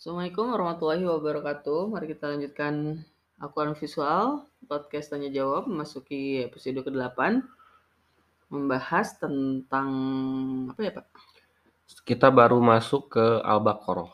[0.00, 1.92] Assalamualaikum warahmatullahi wabarakatuh.
[1.92, 3.04] Mari kita lanjutkan
[3.36, 7.44] Akuan Visual, podcast tanya jawab, memasuki episode ke-8.
[8.48, 9.92] Membahas tentang
[10.72, 11.04] apa ya Pak?
[12.08, 14.08] Kita baru masuk ke Al-Baqarah.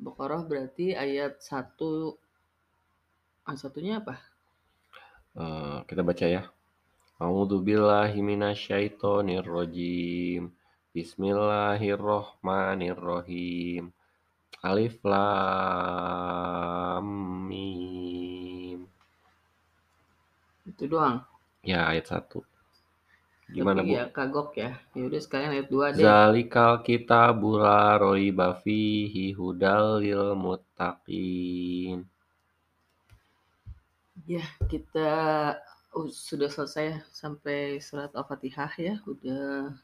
[0.00, 1.76] Baqarah berarti ayat 1
[3.44, 4.24] ah, satunya apa?
[5.36, 6.48] Eh, kita baca ya.
[7.20, 10.48] A'udzu billahi minasyaitonir rajim.
[10.96, 13.92] Bismillahirrahmanirrahim.
[14.62, 15.26] Alif lam
[17.50, 18.86] mim.
[20.62, 21.26] Itu doang.
[21.66, 22.46] Ya, ayat 1.
[23.52, 23.98] Gimana, Tapi Bu?
[23.98, 24.78] ya kagok ya.
[24.94, 26.06] Ya udah sekalian ayat 2 deh.
[26.06, 32.06] Zalikal kitabul la raiba fihi hudal lil muttaqin.
[34.24, 35.10] Ya, kita
[35.90, 38.94] uh, sudah selesai sampai surat Al-Fatihah ya.
[39.04, 39.74] Udah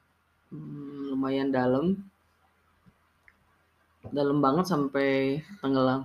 [0.54, 1.98] hmm, lumayan dalam.
[4.16, 5.08] Dalam banget sampai
[5.60, 6.00] tenggelam.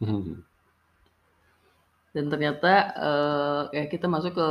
[2.14, 2.72] Dan ternyata
[3.08, 4.46] eh, ya kita masuk ke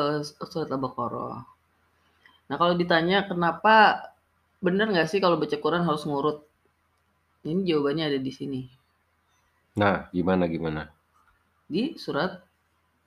[0.52, 1.38] surat Al-Baqarah.
[2.50, 3.76] Nah kalau ditanya kenapa
[4.66, 6.38] benar nggak sih kalau baca Quran harus ngurut?
[7.50, 8.62] Ini jawabannya ada di sini.
[9.80, 10.82] Nah, gimana gimana?
[11.74, 12.32] Di surat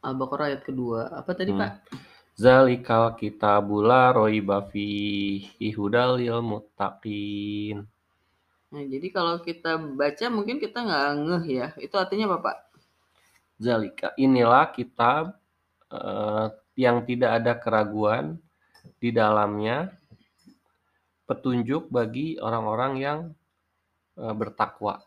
[0.08, 1.00] Al-Baqarah ayat kedua.
[1.20, 1.58] Apa tadi Hmm.
[1.60, 1.72] Pak?
[2.42, 7.76] Zalikal kitabul la raiba fihi hudal lil muttaqin.
[8.72, 11.68] Nah jadi kalau kita baca mungkin kita nggak ngeh ya.
[11.76, 12.56] Itu artinya apa Pak?
[13.60, 15.36] Zalika inilah kitab
[15.92, 18.40] eh, yang tidak ada keraguan
[18.98, 19.92] di dalamnya
[21.28, 23.18] petunjuk bagi orang-orang yang
[24.18, 25.04] eh, bertakwa.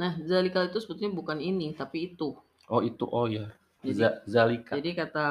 [0.00, 2.32] Nah zalikal itu sebetulnya bukan ini tapi itu.
[2.66, 3.52] Oh itu oh ya.
[3.84, 4.72] Jadi- Za- Zalika.
[4.74, 5.26] Jadi kata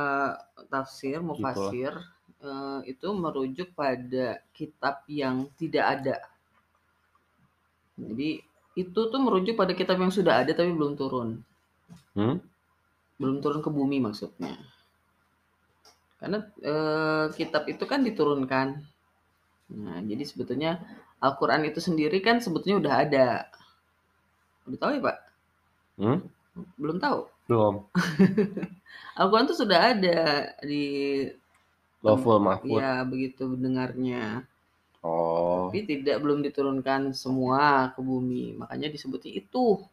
[0.69, 1.91] tafsir, mufasir
[2.39, 6.17] eh, itu merujuk pada kitab yang tidak ada.
[7.95, 8.43] Jadi
[8.75, 11.39] itu tuh merujuk pada kitab yang sudah ada tapi belum turun,
[12.11, 12.43] Hmm?
[13.15, 14.59] belum turun ke bumi maksudnya.
[16.19, 18.67] Karena eh, kitab itu kan diturunkan.
[19.75, 20.83] Nah, jadi sebetulnya
[21.23, 23.27] Al-Quran itu sendiri kan sebetulnya udah ada.
[24.67, 25.17] Udah tahu ya Pak?
[25.95, 26.19] Hmm?
[26.75, 27.31] Belum tahu.
[27.47, 27.75] Belum.
[29.19, 30.19] Al-Quran itu sudah ada
[30.63, 30.83] di
[32.03, 32.75] Lawful Mahfud.
[32.75, 34.43] ya begitu dengarnya.
[35.05, 35.69] Oh.
[35.69, 39.85] tapi tidak belum diturunkan semua ke bumi makanya disebutnya itu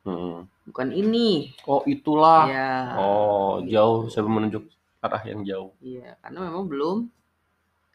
[0.00, 0.48] Hmm.
[0.64, 2.48] bukan ini Oh itulah.
[2.48, 3.76] ya Oh gitu.
[3.76, 4.64] jauh sebelum menunjuk
[5.04, 5.76] arah yang jauh.
[5.82, 6.96] iya karena memang belum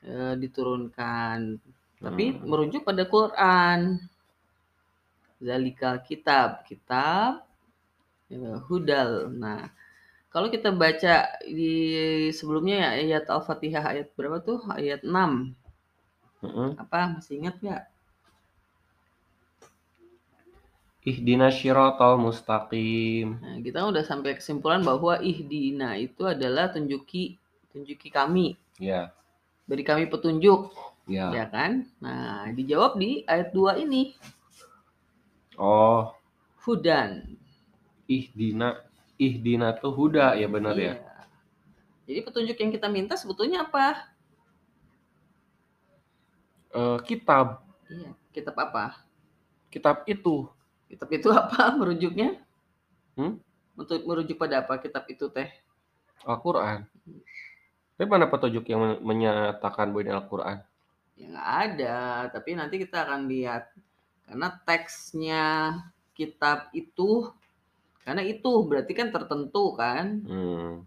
[0.05, 1.57] eh, diturunkan
[1.97, 2.45] tapi Hmm.
[2.45, 3.97] merujuk pada Quran
[5.41, 7.43] Zalikal kitab kitab
[8.29, 9.67] ya, hudal nah
[10.31, 11.73] kalau kita baca di
[12.31, 15.55] sebelumnya ya ayat Al-Fatihah ayat berapa tuh ayat 6
[16.43, 16.75] Hmm.
[16.77, 17.83] apa masih ingat nggak
[21.05, 23.37] Ihdina syiratal mustaqim.
[23.37, 27.37] Nah, kita udah sampai kesimpulan bahwa ihdina itu adalah tunjuki
[27.69, 29.13] tunjuki kami, Ya.
[29.69, 30.73] beri kami petunjuk,
[31.05, 31.29] Ya.
[31.29, 31.85] ya kan?
[32.01, 34.17] Nah, dijawab di ayat 2 ini,
[35.61, 36.09] Oh,
[36.65, 37.37] hudan.
[38.09, 38.81] ihdina
[39.21, 40.97] ihdina tuh huda ya benar ya.
[40.97, 41.21] Iya.
[42.09, 44.09] Jadi petunjuk yang kita minta sebetulnya apa?
[46.75, 47.47] Eh, kitab
[47.89, 48.83] Iya, kitab apa?
[49.73, 50.35] kitab itu
[50.89, 52.29] Kitab itu apa merujuknya?
[53.17, 53.39] Hmm?
[53.81, 55.47] Untuk merujuk pada apa kitab itu teh?
[56.31, 56.79] Al-Quran.
[57.97, 60.57] Tapi mana petunjuk yang men- menyatakan bahwa ini Al-Quran?
[61.19, 61.97] Ya nggak ada,
[62.33, 63.63] tapi nanti kita akan lihat
[64.27, 65.45] karena teksnya
[66.17, 67.09] kitab itu
[68.05, 70.85] karena itu berarti kan tertentu kan Hmm.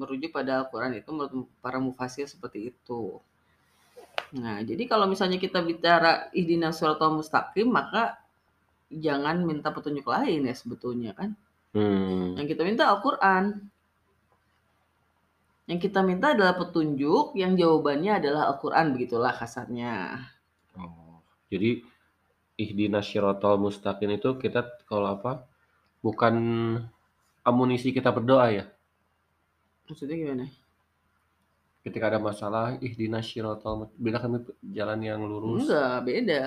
[0.00, 3.02] merujuk pada Al-Quran itu menurut para mufasir seperti itu.
[4.30, 8.22] Nah, jadi kalau misalnya kita bicara ihdina siratal mustaqim maka
[8.90, 11.34] jangan minta petunjuk lain ya sebetulnya kan.
[11.74, 12.38] Hmm.
[12.38, 13.70] Yang kita minta Al-Quran.
[15.70, 20.18] Yang kita minta adalah petunjuk yang jawabannya adalah Al-Quran begitulah kasarnya.
[20.74, 21.82] Oh, jadi
[22.58, 25.46] ihdina syiratal mustaqim itu kita kalau apa?
[26.02, 26.34] Bukan
[27.46, 28.64] amunisi kita berdoa ya.
[29.86, 30.46] Maksudnya gimana?
[31.80, 33.96] Ketika ada masalah, ihdina syiratal mustaqim.
[33.98, 36.42] Bila kami jalan yang lurus, Enggak, beda.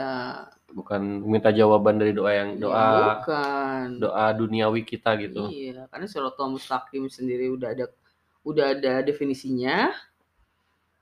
[0.69, 2.85] bukan minta jawaban dari doa yang Ya, doa
[3.17, 3.85] bukan.
[3.97, 5.49] doa duniawi kita gitu.
[5.49, 7.85] Iya, karena siratal mustaqim sendiri udah ada
[8.41, 9.89] udah ada definisinya.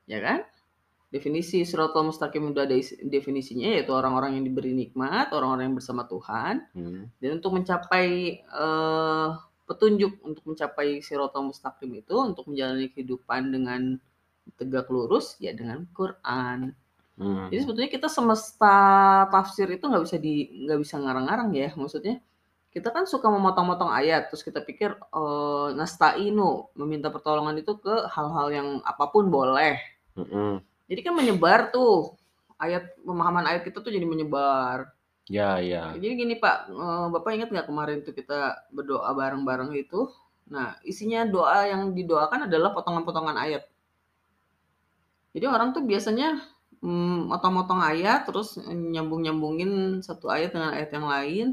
[0.05, 0.39] Ya kan?
[1.07, 6.07] Definisi siratal mustaqim udah ada is- definisinya yaitu orang-orang yang diberi nikmat, orang-orang yang bersama
[6.07, 7.11] Tuhan Hmm.
[7.19, 8.07] dan untuk mencapai
[8.43, 9.27] eh,
[9.67, 13.99] petunjuk untuk mencapai siratal mustaqim itu untuk menjalani kehidupan dengan
[14.57, 16.73] tegak lurus ya dengan Quran.
[17.19, 17.47] Hmm.
[17.53, 18.75] Jadi sebetulnya kita semesta
[19.29, 21.69] tafsir itu nggak bisa di nggak bisa ngarang-ngarang ya.
[21.77, 22.17] Maksudnya
[22.71, 28.47] kita kan suka memotong-motong ayat terus kita pikir eh, nasta'inu meminta pertolongan itu ke hal-hal
[28.49, 29.77] yang apa pun boleh.
[30.15, 30.63] Mm-mm.
[30.87, 32.15] Jadi kan menyebar tuh
[32.59, 34.91] ayat pemahaman ayat kita tuh jadi menyebar.
[35.31, 35.95] Ya, ya.
[35.95, 40.11] Jadi gini Pak, eh, Bapak ingat nggak kemarin tuh kita berdoa bareng-bareng itu?
[40.51, 43.70] Nah, isinya doa yang didoakan adalah potongan-potongan ayat.
[45.31, 46.39] Jadi orang tuh biasanya
[46.83, 51.47] mm, motong-motong ayat terus nyambung-nyambungin satu ayat dengan ayat yang lain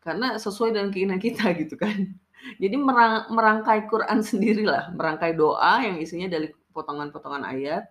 [0.00, 2.14] karena sesuai dengan keinginan kita gitu kan.
[2.62, 7.90] Jadi merang- merangkai Quran sendirilah, merangkai doa yang isinya dari potongan-potongan ayat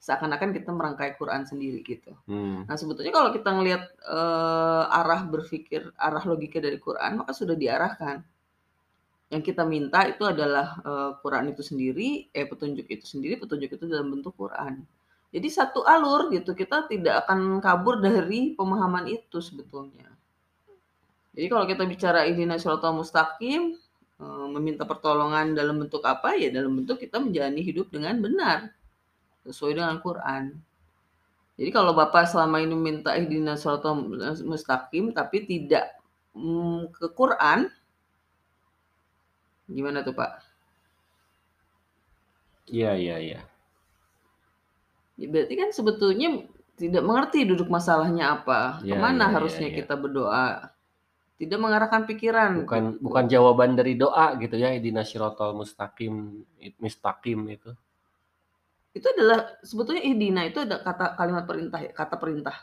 [0.00, 2.16] seakan-akan kita merangkai Quran sendiri gitu.
[2.24, 2.64] Hmm.
[2.64, 8.24] Nah, sebetulnya kalau kita ngelihat eh, arah berpikir, arah logika dari Quran, maka sudah diarahkan.
[9.30, 13.84] Yang kita minta itu adalah eh, Quran itu sendiri, eh petunjuk itu sendiri, petunjuk itu
[13.86, 14.82] dalam bentuk Quran.
[15.30, 20.10] Jadi satu alur gitu, kita tidak akan kabur dari pemahaman itu sebetulnya.
[21.30, 23.78] Jadi kalau kita bicara ihdinas siratal mustaqim,
[24.18, 26.34] eh, meminta pertolongan dalam bentuk apa?
[26.34, 28.74] Ya dalam bentuk kita menjalani hidup dengan benar
[29.46, 30.58] sesuai dengan Quran.
[31.54, 33.94] Jadi kalau Bapak selama ini minta ihdinas siratal
[34.42, 35.94] mustaqim tapi tidak
[36.34, 37.70] mm, ke Quran,
[39.70, 40.30] gimana tuh Pak?
[42.70, 43.40] Iya, iya, iya.
[45.18, 46.46] Ya, berarti kan sebetulnya
[46.78, 49.78] tidak mengerti duduk masalahnya apa, Ya, ke mana ya, harusnya ya, ya.
[49.84, 50.48] kita berdoa,
[51.36, 52.64] tidak mengarahkan pikiran.
[52.64, 56.40] Bukan bukan jawaban dari doa gitu ya, ihdinas siratal mustaqim,
[56.80, 57.70] mustaqim itu.
[58.96, 62.56] Itu adalah sebetulnya ihdina itu ada kata kalimat perintah, kata perintah.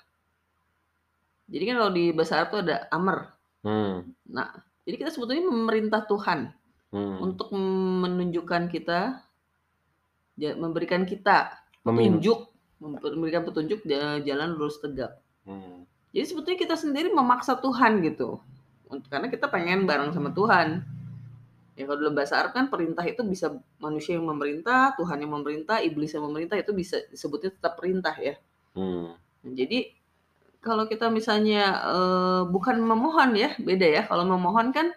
[1.48, 3.18] Jadi kan kalau di bahasa Arab itu ada amr.
[3.64, 4.12] Hmm.
[4.28, 4.52] Nah,
[4.84, 6.52] jadi kita sebetulnya memerintah Tuhan
[6.98, 7.22] Hmm.
[7.22, 9.22] untuk menunjukkan kita,
[10.58, 11.54] memberikan kita
[11.86, 12.50] Memin- petunjuk,
[12.82, 15.22] memberikan petunjuk ja- jalan lurus tegak.
[15.46, 15.86] Hmm.
[16.10, 18.42] Jadi sebetulnya kita sendiri memaksa Tuhan gitu,
[19.14, 20.82] karena kita pengen bareng sama Tuhan.
[21.78, 25.78] Ya kalau dalam bahasa Arab kan perintah itu bisa manusia yang memerintah, Tuhan yang memerintah,
[25.86, 28.34] iblis yang memerintah itu bisa disebutnya tetap perintah ya.
[28.74, 29.14] Hmm.
[29.46, 29.94] Nah, Jadi
[30.58, 34.02] kalau kita misalnya eh, bukan memohon ya, beda ya.
[34.10, 34.90] Kalau memohon kan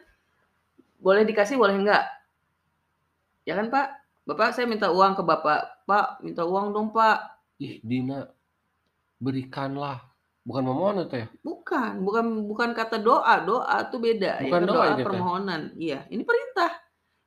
[1.00, 2.04] boleh dikasih, boleh enggak.
[3.48, 3.86] Ya kan Pak?
[4.28, 5.88] Bapak saya minta uang ke Bapak.
[5.88, 7.40] Pak, minta uang dong Pak.
[7.58, 8.28] Ih, Dina,
[9.18, 10.06] berikanlah.
[10.40, 11.26] Bukan memohon itu ya?
[11.44, 13.44] Bukan, bukan bukan kata doa.
[13.44, 14.40] Doa tuh beda.
[14.44, 15.06] Bukan ya, doa doa itu, Teh.
[15.08, 15.62] permohonan.
[15.76, 16.72] Iya, ini perintah.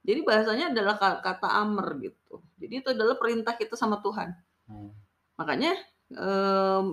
[0.04, 2.44] Jadi bahasanya adalah ka- kata amr gitu.
[2.60, 4.36] Jadi itu adalah perintah kita sama Tuhan.
[4.68, 4.92] Hmm.
[5.40, 5.78] Makanya
[6.12, 6.86] em,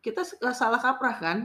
[0.00, 0.24] kita
[0.54, 1.38] salah kaprah kan.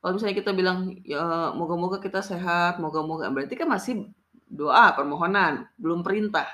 [0.00, 4.08] Kalau misalnya kita bilang ya moga-moga kita sehat, moga-moga berarti kan masih
[4.48, 6.48] doa permohonan, belum perintah.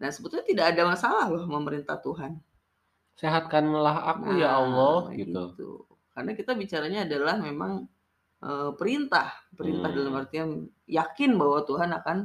[0.00, 2.42] Nah sebetulnya tidak ada masalah loh memerintah Tuhan.
[3.16, 5.86] Sehatkanlah aku ya Nah, Allah gitu.
[6.12, 7.86] Karena kita bicaranya adalah memang
[8.44, 9.96] eh, perintah, perintah Hmm.
[9.96, 10.48] dalam artian
[10.86, 12.18] yakin bahwa Tuhan akan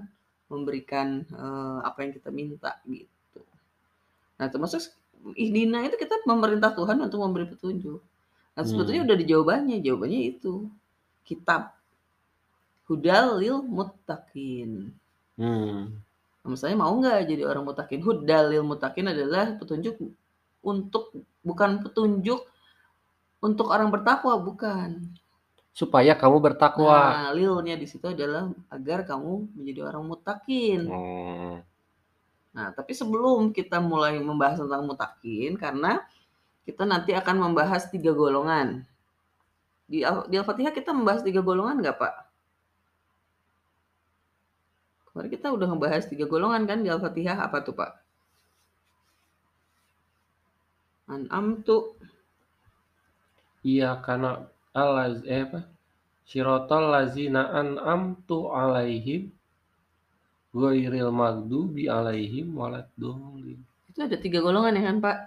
[0.52, 3.40] memberikan eh, apa yang kita minta gitu.
[4.42, 4.82] Nah termasuk
[5.38, 8.02] ihdina itu kita memerintah Tuhan untuk memberi petunjuk.
[8.52, 9.08] Nah sebetulnya Hmm.
[9.10, 10.68] udah di jawabannya, jawabannya itu
[11.24, 11.72] kitab
[12.92, 14.92] hudal lil muttaqin.
[15.40, 15.96] Hmm.
[16.42, 18.02] Nah, misalnya mau nggak jadi orang mutakin?
[18.04, 19.96] Hudal lil muttaqin adalah petunjuk
[20.60, 21.16] untuk
[21.46, 22.44] bukan petunjuk
[23.42, 25.02] untuk orang bertakwa, bukan.
[25.72, 27.00] Supaya kamu bertakwa.
[27.00, 30.82] Nah, lilnya di situ adalah agar kamu menjadi orang mutakin.
[30.86, 31.56] Hmm.
[32.52, 36.04] Nah, tapi sebelum kita mulai membahas tentang mutakin, karena
[36.68, 38.86] kita nanti akan membahas tiga golongan.
[39.90, 42.14] Di, di Al-Fatihah kita membahas tiga golongan nggak, Pak?
[45.12, 47.44] Kemarin kita udah ngebahas tiga golongan kan di Al-Fatihah.
[47.44, 47.92] Apa tuh, Pak?
[51.12, 52.00] An'amtu,
[53.62, 54.42] Iya karena
[54.74, 55.70] alaz eh apa?
[56.26, 59.30] Sirotol lazina an'amtu alaihim
[60.56, 63.62] ghairil maghdubi alaihim waladdallin.
[63.92, 65.18] itu ada tiga golongan ya kan, Pak?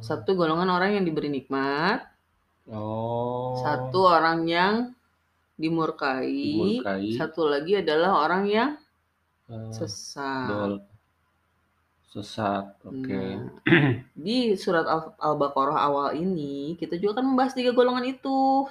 [0.00, 2.06] Satu golongan orang yang diberi nikmat,
[2.64, 3.60] Oh.
[3.60, 4.74] satu orang yang
[5.54, 7.12] dimurkai, Dimurkai.
[7.14, 8.70] satu lagi adalah orang yang
[9.52, 10.48] eh, sesat.
[10.48, 10.74] dol
[12.08, 12.64] sesat.
[12.86, 13.12] Oke.
[13.12, 13.50] Nah,
[14.24, 18.64] di surat Al- Al-Baqarah awal ini kita juga kan membahas tiga golongan itu.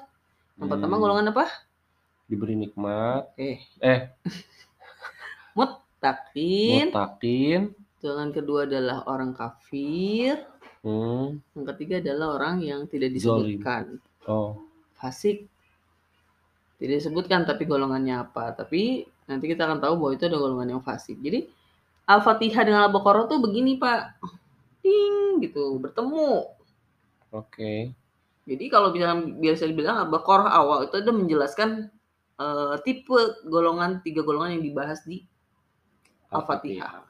[0.58, 1.04] Yang pertama Hmm.
[1.04, 1.46] golongan apa?
[2.26, 4.10] Diberi nikmat, Eh, eh
[6.04, 6.92] takin.
[6.92, 7.62] mutakin,
[8.04, 10.36] Golongan kedua adalah orang kafir.
[10.84, 11.26] Hmm,
[11.56, 13.58] Yang ketiga adalah orang yang tidak Zolim.
[13.58, 13.84] disebutkan.
[14.28, 14.60] oh,
[15.00, 15.48] Fasik.
[16.80, 18.52] Tidak disebutkan tapi golongannya apa.
[18.52, 21.16] Tapi nanti kita akan tahu bahwa itu ada golongan yang fasik.
[21.24, 21.48] Jadi
[22.04, 24.20] Al-Fatihah dengan Al-Baqarah tuh begini Pak.
[24.84, 26.52] Ding gitu, bertemu.
[27.32, 27.96] Oke.
[28.44, 31.88] Jadi kalau misalnya biasa dibilang Al-Baqarah awal itu ada menjelaskan
[32.36, 33.16] uh, tipe
[33.48, 35.24] golongan tiga golongan yang dibahas di
[36.28, 37.08] Al-Fatihah.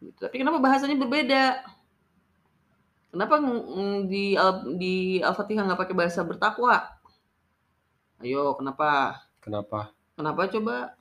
[0.00, 0.16] Gitu.
[0.16, 1.60] Tapi kenapa bahasanya berbeda?
[3.16, 3.40] Kenapa
[4.12, 4.36] di
[4.76, 6.84] di Al-Fatihah nggak pakai bahasa bertakwa?
[8.20, 9.24] Ayo, kenapa?
[9.40, 9.96] Kenapa?
[10.20, 10.92] Kenapa coba?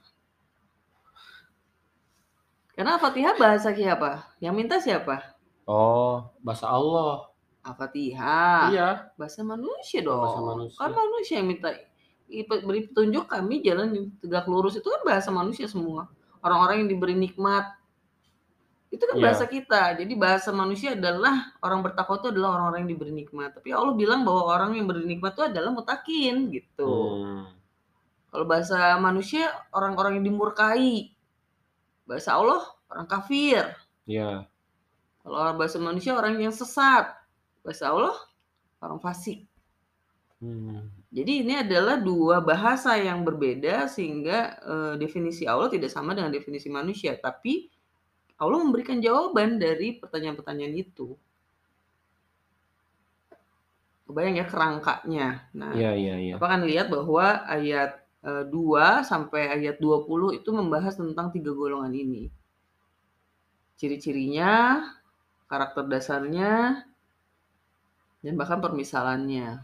[2.71, 4.31] Karena Al-Fatihah bahasa siapa?
[4.39, 5.35] Yang minta siapa?
[5.67, 7.35] Oh, bahasa Allah.
[7.67, 8.71] Al-Fatihah.
[8.71, 8.89] Iya.
[9.19, 10.23] Bahasa manusia dong.
[10.23, 10.79] Bahasa manusia.
[10.79, 11.75] Kan manusia yang minta
[12.63, 16.07] beri petunjuk kami jalan yang tegak lurus itu kan bahasa manusia semua.
[16.39, 17.75] Orang-orang yang diberi nikmat.
[18.95, 19.23] Itu kan Iya.
[19.27, 19.99] bahasa kita.
[19.99, 23.51] Jadi bahasa manusia adalah orang bertakwa itu adalah orang-orang yang diberi nikmat.
[23.51, 26.93] Tapi Allah bilang bahwa orang yang beri nikmat itu adalah mutakin gitu.
[27.19, 27.51] Hmm.
[28.31, 31.11] Kalau bahasa manusia orang-orang yang dimurkai.
[32.07, 33.67] Bahasa Allah orang kafir.
[34.07, 34.47] Iya.
[35.19, 37.11] Kalau bahasa manusia orang yang sesat.
[37.67, 38.15] Bahasa Allah
[38.79, 39.43] orang fasik.
[40.39, 40.87] Hmm.
[41.11, 46.67] Jadi ini adalah dua bahasa yang berbeda sehingga eh, definisi Allah tidak sama dengan definisi
[46.71, 47.71] manusia, tapi
[48.35, 51.15] Allah memberikan jawaban dari pertanyaan-pertanyaan itu.
[54.05, 55.27] Kebayang ya kerangkanya.
[55.55, 56.33] Nah, Iya, iya, iya.
[56.37, 61.95] Bapak kan lihat bahwa ayat eh, 2 sampai ayat 20 itu membahas tentang tiga golongan
[61.95, 62.29] ini.
[63.79, 64.83] Ciri-cirinya,
[65.49, 66.85] karakter dasarnya,
[68.21, 69.63] dan bahkan permisalannya.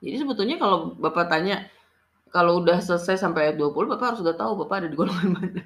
[0.00, 1.66] Jadi sebetulnya kalau Bapak tanya,
[2.30, 5.62] kalau udah selesai sampai ayat 20, Bapak harus sudah tahu Bapak ada di golongan mana.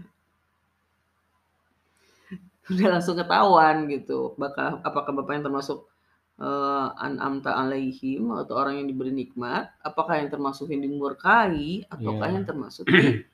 [2.71, 4.35] Udah langsung ketahuan gitu.
[4.39, 5.91] Bakal, apakah Bapak yang termasuk
[6.39, 12.35] uh, an'amta alaihim atau orang yang diberi nikmat, apakah yang termasuk yang dimurkai ataukah Iya.
[12.39, 13.27] yang termasuk di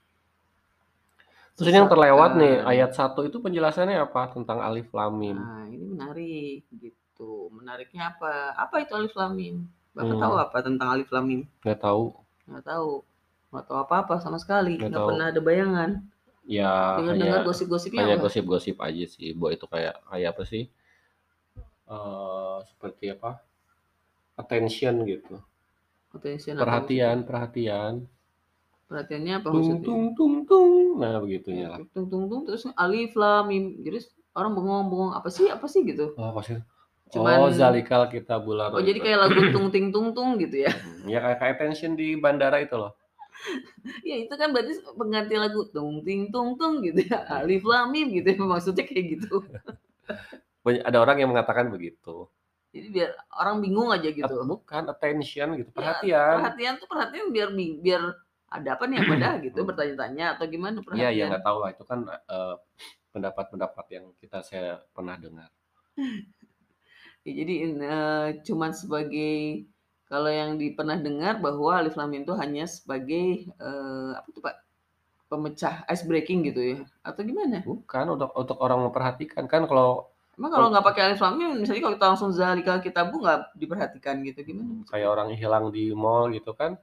[1.57, 5.40] Terus ini yang terlewat nih, ayat 1 itu penjelasannya apa tentang alif lam mim?
[5.40, 7.49] Nah, ini menarik gitu.
[7.49, 8.52] Menariknya apa?
[8.52, 9.64] Apa itu alif lam mim?
[9.97, 10.21] Bapak Hmm.
[10.21, 11.49] tahu apa tentang alif lam mim?
[11.64, 12.12] Nggak tahu.
[12.45, 12.90] Nggak tahu.
[13.49, 14.76] Nggak tahu apa-apa sama sekali.
[14.76, 15.09] Nggak tahu.
[15.09, 15.90] pernah ada bayangan.
[16.47, 19.35] Ya, Dengar-dengar hanya gosip-gosipnya hanya gosip-gosip aja sih.
[19.35, 20.62] Bahwa itu kayak kayak apa sih?
[21.87, 23.43] Eh, seperti apa?
[24.38, 25.43] Attention gitu.
[26.15, 27.95] Attention apa Perhatian, perhatian.
[28.87, 29.83] Perhatiannya apa Tung maksudnya?
[29.87, 30.71] tung tung tung.
[31.03, 31.79] Nah, begitunya lah.
[31.91, 33.83] Tung tung tung terus alif lam mim.
[33.83, 34.07] Jadi
[34.38, 35.50] orang bengong-bengong apa sih?
[35.50, 36.15] Apa sih gitu?
[36.15, 36.62] Oh, pasti.
[37.11, 38.75] Cuman Oh, zalikal kita bulan.
[38.75, 40.71] oh jadi kayak lagu tung ting tung tung gitu ya.
[41.07, 42.95] Ya kayak kayak attention di bandara itu loh.
[44.02, 47.23] Ya itu kan berarti pengganti lagu tung ting tung tung gitu ya.
[47.31, 48.40] Alif lam mim gitu ya.
[48.43, 49.45] Maksudnya kayak gitu.
[50.88, 52.26] Ada orang yang mengatakan begitu.
[52.75, 54.35] Jadi biar orang bingung aja gitu.
[54.45, 56.35] Bukan attention gitu, Ya, perhatian.
[56.43, 58.02] perhatian tuh perhatian biar biar
[58.47, 61.14] ada apa nih dah gitu bertanya-tanya atau gimana Iya, perhatian.
[61.16, 62.55] ya nggak tahu lah itu kan eh,
[63.14, 65.49] pendapat-pendapat yang kita saya pernah dengar.
[67.26, 69.66] Ya, jadi eh, cuman sebagai
[70.11, 74.43] kalau yang di pernah dengar bahwa alif lam mim itu hanya sebagai eh, apa tuh
[74.47, 74.55] Pak?
[75.27, 77.59] Pemecah ice breaking gitu ya atau gimana?
[77.67, 80.07] Bukan untuk untuk orang memperhatikan kan kalau
[80.39, 84.21] Emang kalau nggak pakai alif lam mim misalnya kalau kita langsung zalika kitabu nggak diperhatikan
[84.23, 84.85] gitu gimana?
[84.91, 86.77] kayak orang hilang di mall gitu kan,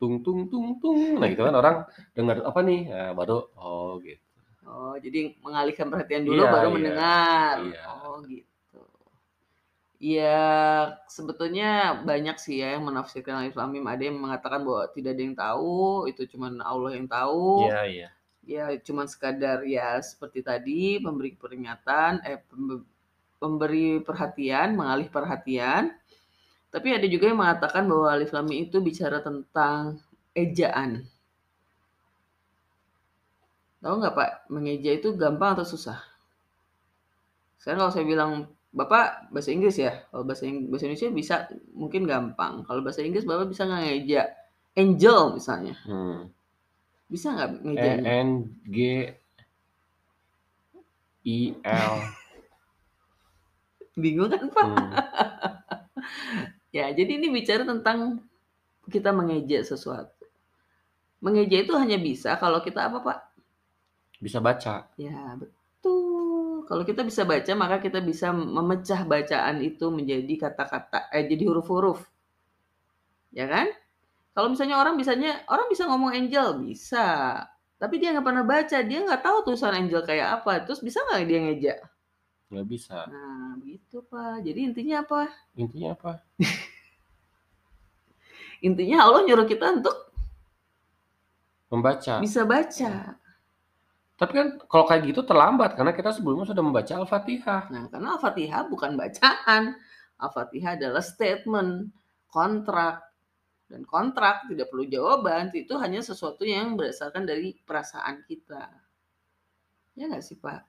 [0.00, 1.76] tung tung tung tung, nah gitu kan orang
[2.16, 4.22] dengar apa nih, nah, baru oh gitu.
[4.66, 6.74] Oh, jadi mengalihkan perhatian dulu Iya, baru iya.
[6.74, 7.54] mendengar.
[7.62, 7.82] Iya.
[7.86, 8.48] Oh, gitu.
[9.96, 13.86] Ya, sebetulnya banyak sih ya yang menafsirkan alif lam mim.
[13.88, 17.64] Ada yang mengatakan bahwa tidak ada yang tahu, itu cuman Allah yang tahu.
[17.64, 18.08] Iya iya.
[18.46, 22.44] Ya, cuman sekadar ya seperti tadi memberi peringatan, eh
[23.40, 25.96] memberi perhatian, mengalih perhatian.
[26.68, 29.96] Tapi ada juga yang mengatakan bahwa alif lam mim itu bicara tentang
[30.36, 31.08] ejaan.
[33.80, 36.04] Tahu nggak Pak, mengeja itu gampang atau susah?
[37.56, 38.30] Sekarang kalau saya bilang
[38.76, 41.34] Bapak bahasa Inggris ya, kalau bahasa Ing- bahasa Indonesia bisa
[41.72, 42.60] mungkin gampang.
[42.68, 44.22] Kalau bahasa Inggris Bapak bisa nggak ngeja
[44.76, 46.28] angel misalnya, Hmm.
[47.08, 48.02] bisa nggak E ngejanya?
[48.20, 48.28] N
[48.68, 48.76] G
[51.24, 51.94] I L.
[53.96, 54.66] Bingung kan Pak?
[54.68, 54.90] Hmm.
[56.76, 58.20] Ya, jadi ini bicara tentang
[58.92, 60.12] kita mengeja sesuatu.
[61.24, 63.18] Mengeja itu hanya bisa kalau kita apa Pak?
[64.20, 64.84] Bisa baca.
[65.00, 65.55] Ya, betul.
[66.66, 72.02] Kalau kita bisa baca, maka kita bisa memecah bacaan itu menjadi kata-kata, eh jadi huruf-huruf.
[73.30, 73.70] Ya kan?
[74.34, 77.38] Kalau misalnya orang bisanya, orang bisa ngomong angel, bisa.
[77.78, 80.66] Tapi dia nggak pernah baca, dia nggak tahu tulisan angel kayak apa.
[80.66, 81.74] Terus bisa nggak dia ngeja?
[82.50, 82.98] Nggak bisa.
[83.06, 84.42] Nah, begitu Pak.
[84.42, 85.30] Jadi intinya apa?
[85.54, 86.12] Intinya apa?
[88.66, 89.94] Intinya Allah nyuruh kita untuk
[91.70, 92.18] Membaca.
[92.18, 93.20] bisa baca.
[94.16, 97.68] Tapi kan kalau kayak gitu terlambat karena kita sebelumnya sudah membaca Al-Fatihah.
[97.68, 99.76] Nah, karena Al-Fatihah bukan bacaan.
[100.16, 101.92] Al-Fatihah adalah statement,
[102.32, 103.04] kontrak.
[103.68, 108.72] Dan kontrak tidak perlu jawaban, itu hanya sesuatu yang berdasarkan dari perasaan kita.
[109.98, 110.60] Ya nggak sih Pak?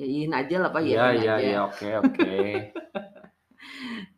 [0.00, 1.32] Ya iyain aja lah Pak, iya, aja.
[1.38, 2.34] iya, oke, oke.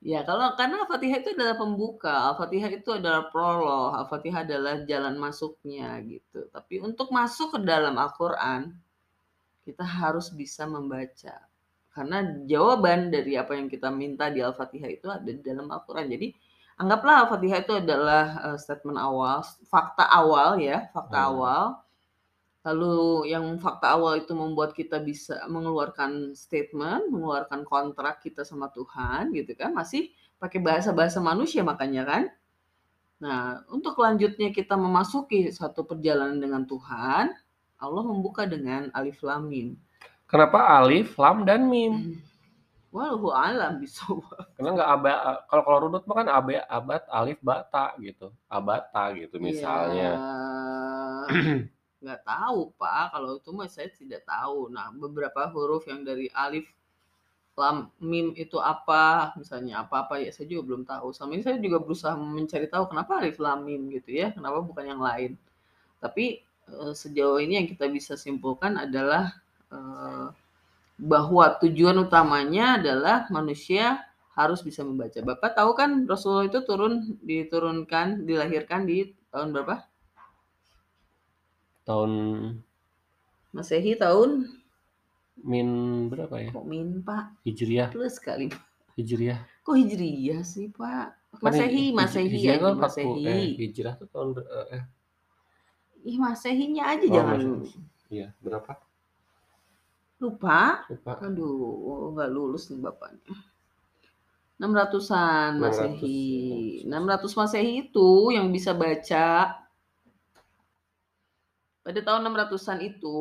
[0.03, 5.99] Ya kalau karena Al-Fatihah itu adalah pembuka, Al-Fatihah itu adalah prolog, Al-Fatihah adalah jalan masuknya
[6.03, 6.51] gitu.
[6.51, 8.75] Tapi untuk masuk ke dalam Al-Quran,
[9.63, 11.47] kita harus bisa membaca.
[11.95, 16.09] Karena jawaban dari apa yang kita minta di Al-Fatihah itu ada di dalam Al-Quran.
[16.11, 16.35] Jadi
[16.83, 21.29] anggaplah Al-Fatihah itu adalah uh, statement awal, fakta awal ya, fakta Hmm.
[21.37, 21.65] awal.
[22.63, 29.35] Lalu yang fakta awal itu membuat kita bisa mengeluarkan statement, mengeluarkan kontrak kita sama Tuhan
[29.35, 32.23] gitu kan, masih pakai bahasa-bahasa manusia makanya kan.
[33.19, 37.35] Nah, untuk lanjutnya kita memasuki satu perjalanan dengan Tuhan,
[37.83, 39.75] Allah membuka dengan alif lam mim.
[40.31, 42.23] Kenapa alif, lam, dan mim?
[42.95, 44.55] Wallahu alam bisawab.
[44.55, 45.13] Karena nggak aba,
[45.51, 50.13] kalau kalau runut mah kan abe, abad, alif, bata gitu, abata gitu misalnya.
[50.15, 51.67] Ya,
[52.03, 54.69] nggak tahu Pak, kalau itu mah saya tidak tahu.
[54.75, 56.67] Nah, beberapa huruf yang dari alif,
[57.55, 61.15] lam, mim itu apa, misalnya apa-apa ya saya juga belum tahu.
[61.15, 64.85] Sama ini saya juga berusaha mencari tahu kenapa alif, lam, mim gitu ya, kenapa bukan
[64.85, 65.39] yang lain.
[66.03, 69.39] Tapi eh, sejauh ini yang kita bisa simpulkan adalah
[69.71, 70.27] eh,
[71.03, 75.19] bahwa tujuan utamanya adalah manusia harus bisa membaca.
[75.21, 79.92] Bapak tahu kan Rasulullah itu turun diturunkan dilahirkan di tahun berapa?
[81.83, 82.11] Tahun
[83.53, 84.49] Masehi tahun
[85.43, 85.69] min
[86.09, 86.51] berapa ya?
[86.55, 87.43] kok min Pak?
[87.45, 88.49] Hijriah, Plus kali.
[88.97, 89.41] hijriah.
[89.61, 91.07] Kok Hijriyah sih Pak?
[91.33, 93.27] Kan Masehi, hij- Masehi hijriah aja kan 40, Masehi.
[93.27, 94.85] eh, hijrah tuh tahun ber- eh,
[96.03, 97.41] Ih Masehinya aja Oh, jangan
[98.11, 98.73] iya berapa?
[100.19, 100.87] lupa.
[100.87, 101.13] Lupa.
[101.19, 103.35] Aduh, nggak lulus nih bapaknya.
[104.59, 106.23] 600-an 600, Masehi.
[106.87, 109.27] 600 Masehi itu yang bisa baca
[111.83, 113.19] pada tahun 600-an itu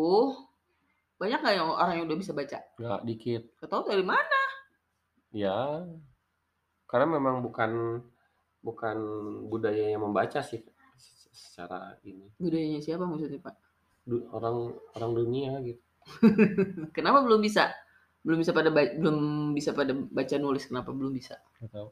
[1.17, 2.58] banyak nggak yang orang yang udah bisa baca?
[2.82, 3.41] Nggak dikit.
[3.62, 4.41] Gak tahu dari mana?
[5.32, 5.86] Ya,
[6.89, 8.02] karena memang bukan
[8.62, 8.97] bukan
[9.50, 10.62] budaya yang membaca sih
[11.32, 13.56] secara ini Budayanya siapa maksudnya Pak?
[14.06, 15.82] Du- orang orang dunia gitu.
[16.97, 17.71] Kenapa belum bisa?
[18.21, 19.17] Belum bisa pada belum
[19.58, 21.39] bisa pada baca nulis kenapa belum bisa?
[21.58, 21.89] Nggak tahu.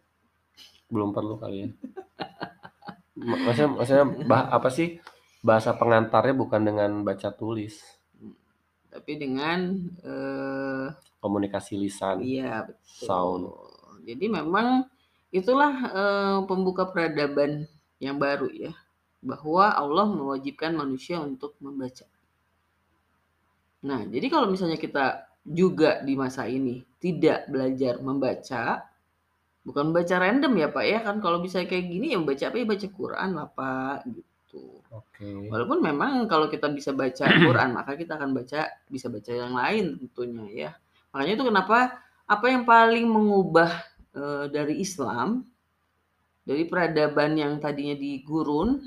[0.89, 1.67] Belum perlu kali ya.
[3.19, 4.99] Ma- Maksudnya, maksudnya bah- apa sih
[5.47, 7.75] bahasa pengantarnya bukan dengan baca tulis,
[8.93, 9.59] Tapi dengan
[10.05, 10.87] eh
[11.23, 13.07] komunikasi lisan, iya betul.
[13.07, 13.43] sound.
[14.07, 14.67] Jadi memang
[15.39, 17.51] itulah eh, pembuka peradaban
[18.05, 18.73] yang baru ya,
[19.29, 22.05] bahwa Allah mewajibkan manusia untuk membaca.
[23.89, 25.05] Nah, jadi kalau misalnya kita
[25.43, 28.63] juga di masa ini tidak belajar membaca,
[29.67, 32.67] bukan membaca random ya Pak ya kan kalau bisa kayak gini ya membaca apa ya
[32.73, 34.28] baca Quran lah Pak gitu.
[34.89, 35.49] Oke.
[35.51, 40.01] Walaupun memang kalau kita bisa baca Quran, maka kita akan baca bisa baca yang lain
[40.01, 40.71] tentunya ya.
[41.13, 41.77] Makanya itu kenapa
[42.25, 43.69] apa yang paling mengubah
[44.17, 45.45] eh, dari Islam
[46.49, 48.81] dari peradaban yang tadinya di gurun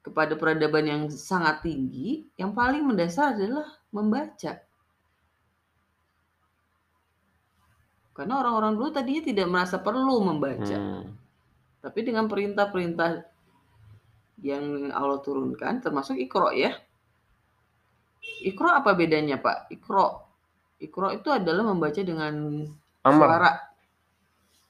[0.00, 4.64] kepada peradaban yang sangat tinggi, yang paling mendasar adalah membaca.
[8.16, 10.76] Karena orang-orang dulu tadinya tidak merasa perlu membaca.
[10.76, 11.12] Hmm.
[11.84, 13.28] Tapi dengan perintah-perintah
[14.40, 16.72] yang Allah turunkan, termasuk Iqra ya.
[18.44, 19.68] Iqra apa bedanya Pak?
[19.72, 20.24] Iqra.
[20.80, 22.64] Iqra itu adalah membaca dengan
[23.04, 23.16] Amar.
[23.28, 23.50] suara.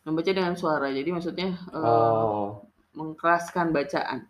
[0.07, 0.87] Membaca dengan suara.
[0.91, 2.67] Jadi maksudnya eh, Oh,
[2.99, 4.27] mengkeraskan bacaan.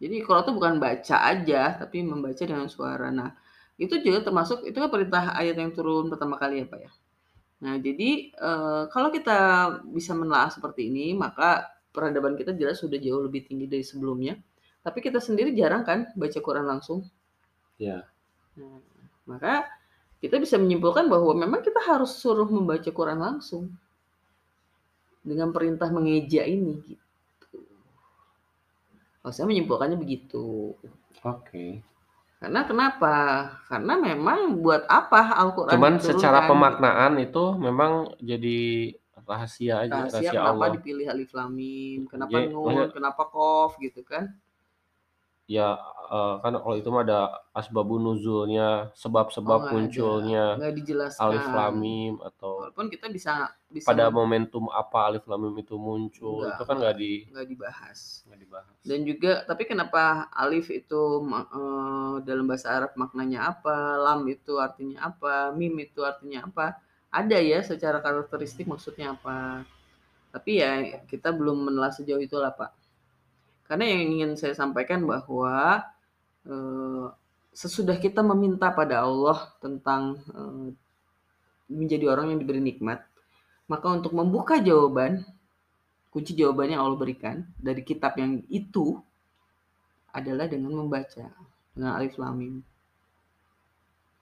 [0.00, 3.10] Jadi Iqra itu bukan baca aja, tapi membaca dengan suara.
[3.10, 3.34] Nah,
[3.76, 6.90] itu juga termasuk, itu kan perintah ayat yang turun pertama kali ya Pak ya.
[7.60, 9.38] Nah, jadi eh, kalau kita
[9.90, 14.38] bisa menelaah seperti ini, maka peradaban kita jelas sudah jauh lebih tinggi dari sebelumnya.
[14.80, 17.04] Tapi kita sendiri jarang kan baca Quran langsung.
[17.76, 18.04] ya.
[18.56, 18.80] Nah,
[19.28, 19.68] maka
[20.20, 23.72] kita bisa menyimpulkan bahwa memang kita harus suruh membaca Quran langsung
[25.20, 27.60] dengan perintah mengeja ini gitu.
[29.20, 30.76] Kalau saya menyimpulkannya begitu.
[31.24, 31.84] Oke.
[32.40, 33.16] Karena kenapa?
[33.68, 38.96] Karena memang buat apa Al-Quran Cuman secara pemaknaan itu memang jadi
[39.30, 40.68] rahasia aja, rahasia rahasia kenapa Allah.
[40.76, 44.24] dipilih alif lam mim, kenapa Jadi, nun, kenapa kof gitu kan?
[45.50, 45.74] Ya
[46.14, 49.72] eh, kan kalau itu mah ada asbabun nuzulnya, Oh, sebab-sebab ada.
[49.74, 51.22] munculnya Nggak dijelaskan.
[51.26, 53.32] alif lam mim atau Walaupun kita bisa
[53.66, 57.46] bisa pada momentum apa alif lam mim itu muncul Nggak, itu kan nggak di nggak
[57.50, 58.00] dibahas.
[58.30, 58.76] nggak dibahas.
[58.86, 65.10] Dan juga tapi kenapa alif itu eh, dalam bahasa Arab maknanya apa, lam itu artinya
[65.10, 66.78] apa, mim itu artinya apa?
[67.10, 69.66] Ada ya secara karakteristik maksudnya apa.
[70.30, 72.70] Tapi ya kita belum menelah sejauh itulah Pak.
[73.66, 75.82] Karena yang ingin saya sampaikan bahwa
[76.46, 77.06] eh,
[77.50, 80.66] sesudah kita meminta pada Allah tentang eh,
[81.70, 83.02] menjadi orang yang diberi nikmat,
[83.70, 85.22] maka untuk membuka jawaban,
[86.10, 88.98] kunci jawabannya Allah berikan dari kitab yang itu
[90.10, 91.30] adalah dengan membaca
[91.74, 92.54] dengan alif lam mim.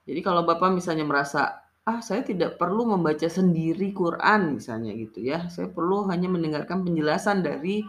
[0.05, 5.49] Jadi kalau Bapak misalnya merasa ah saya tidak perlu membaca sendiri Quran misalnya gitu ya.
[5.49, 7.81] Saya perlu hanya mendengarkan penjelasan dari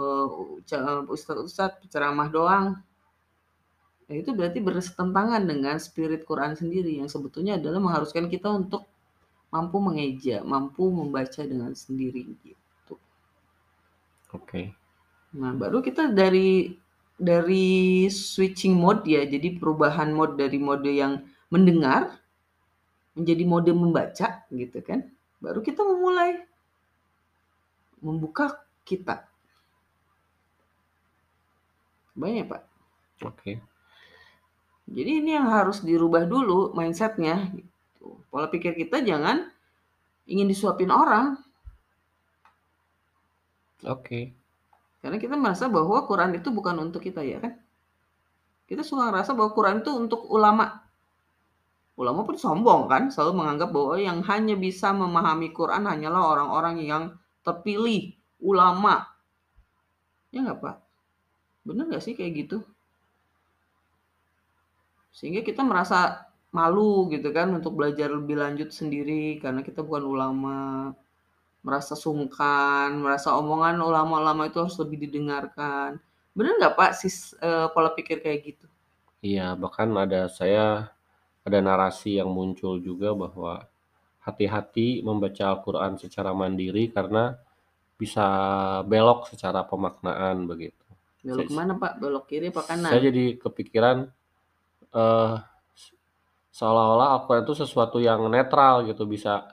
[0.00, 0.26] uh,
[1.12, 2.66] ustadz-ustadz ceramah doang.
[4.08, 8.88] Nah, itu berarti bersetentangan dengan spirit Quran sendiri yang sebetulnya adalah mengharuskan kita untuk
[9.52, 12.96] mampu mengeja, mampu membaca dengan sendiri gitu.
[14.32, 14.48] Oke.
[14.48, 14.64] Okay.
[15.36, 16.76] Nah, baru kita dari
[17.20, 21.20] dari switching mode ya, jadi perubahan mode dari mode yang
[21.52, 22.21] mendengar
[23.12, 25.08] menjadi mode membaca gitu kan.
[25.42, 26.42] Baru kita memulai
[28.02, 29.26] membuka kitab.
[32.12, 32.62] Banyak Pak.
[33.24, 33.36] Oke.
[33.36, 33.56] Okay.
[34.92, 37.48] Jadi ini yang harus dirubah dulu mindsetnya.
[37.54, 38.18] Gitu.
[38.28, 39.48] Pola pikir kita jangan
[40.28, 41.38] ingin disuapin orang.
[43.86, 44.02] Oke.
[44.02, 44.24] Okay.
[45.02, 47.58] Karena kita merasa bahwa Quran itu bukan untuk kita ya kan.
[48.70, 50.81] Kita suka ngerasa bahwa Quran itu untuk ulama.
[52.02, 57.04] Ulama pun sombong kan, selalu menganggap bahwa yang hanya bisa memahami Quran hanyalah orang-orang yang
[57.46, 58.10] terpilih,
[58.42, 59.06] ulama.
[60.34, 60.76] Ya nggak Pak?
[61.62, 62.58] Bener nggak sih kayak gitu?
[65.14, 70.56] Sehingga kita merasa malu gitu kan untuk belajar lebih lanjut sendiri karena kita bukan ulama
[71.62, 76.02] merasa sungkan, merasa omongan ulama-ulama itu harus lebih didengarkan.
[76.34, 78.66] Benar nggak Pak sis uh, pola pikir kayak gitu?
[79.22, 80.90] Iya, bahkan ada saya
[81.42, 83.66] ada narasi yang muncul juga bahwa
[84.22, 87.34] hati-hati membaca Al-Qur'an secara mandiri karena
[87.98, 88.26] bisa
[88.86, 90.78] belok secara pemaknaan begitu.
[91.22, 91.92] Belok saya, mana Pak?
[91.98, 92.90] Belok kiri apa kanan?
[92.90, 94.06] Saya jadi kepikiran
[94.94, 95.34] uh,
[96.54, 99.50] seolah-olah Al-Qur'an itu sesuatu yang netral gitu, bisa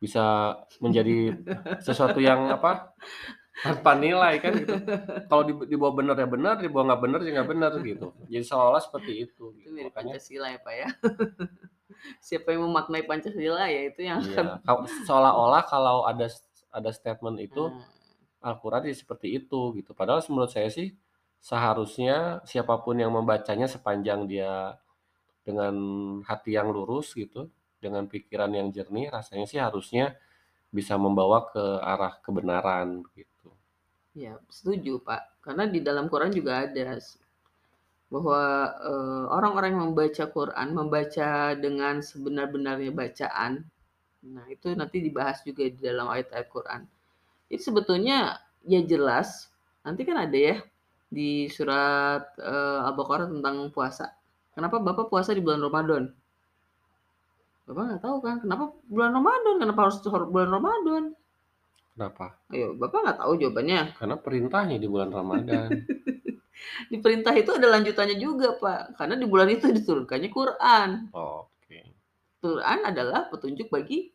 [0.00, 1.36] bisa menjadi
[1.86, 2.92] sesuatu yang apa
[3.60, 4.74] tanpa nilai kan gitu.
[5.28, 8.06] Kalau dibawa benar ya benar, dibawa nggak benar ya nggak benar gitu.
[8.28, 9.44] Jadi seolah-olah seperti itu.
[9.56, 10.88] Itu mirip Makanya, Pancasila ya Pak ya.
[12.26, 14.56] Siapa yang memaknai Pancasila ya itu yang iya.
[15.04, 16.26] seolah-olah kalau ada
[16.70, 17.82] ada statement itu hmm.
[18.40, 19.92] Al-Quran ya seperti itu gitu.
[19.92, 20.96] Padahal menurut saya sih
[21.40, 24.76] seharusnya siapa pun yang membacanya sepanjang dia
[25.40, 25.74] dengan
[26.28, 27.48] hati yang lurus gitu
[27.80, 30.20] dengan pikiran yang jernih rasanya sih harusnya
[30.70, 33.50] bisa membawa ke arah kebenaran gitu.
[34.14, 35.42] Ya, setuju Pak.
[35.42, 36.98] Karena di dalam Quran juga ada
[38.10, 38.42] bahwa
[38.82, 43.62] uh, orang-orang yang membaca Quran membaca dengan sebenar-benarnya bacaan.
[44.26, 46.82] Nah, itu nanti dibahas juga di dalam ayat-ayat Quran.
[47.46, 49.50] Itu sebetulnya ya jelas.
[49.86, 50.56] Nanti kan ada ya
[51.06, 54.10] di surat uh, Al-Baqarah tentang puasa.
[54.54, 56.10] Kenapa Bapak puasa di bulan Ramadan?
[57.70, 59.54] Bapak nggak tahu kan kenapa bulan Ramadan?
[59.62, 61.02] Kenapa harus bulan Ramadan?
[61.94, 62.26] Kenapa?
[62.50, 63.80] Ayo, Bapak nggak tahu jawabannya.
[63.94, 65.70] Karena perintahnya di bulan Ramadan.
[66.90, 68.98] di perintah itu ada lanjutannya juga, Pak.
[68.98, 71.14] Karena di bulan itu diturunkannya Quran.
[71.14, 71.70] Oh, Oke.
[71.70, 71.86] Okay.
[72.42, 74.10] Quran adalah petunjuk bagi